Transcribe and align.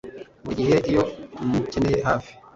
Buri 0.43 0.55
gihe 0.59 0.75
iyo 0.89 1.03
tumukeneye 1.35 1.99
hafi 2.07 2.31